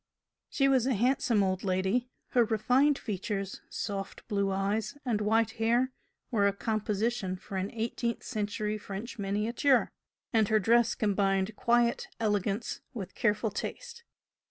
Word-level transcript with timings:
She 0.49 0.67
was 0.67 0.87
a 0.87 0.95
handsome 0.95 1.43
old 1.43 1.63
lady; 1.63 2.09
her 2.29 2.43
refined 2.43 2.97
features, 2.97 3.61
soft 3.69 4.27
blue 4.27 4.49
eyes 4.49 4.97
and 5.05 5.21
white 5.21 5.51
hair 5.61 5.91
were 6.31 6.47
a 6.47 6.53
"composition" 6.53 7.35
for 7.35 7.55
an 7.55 7.69
eighteenth 7.69 8.23
century 8.23 8.79
French 8.79 9.19
miniature, 9.19 9.91
and 10.33 10.47
her 10.47 10.57
dress 10.57 10.95
combined 10.95 11.55
quiet 11.55 12.07
elegance 12.19 12.81
with 12.95 13.13
careful 13.13 13.51
taste. 13.51 14.03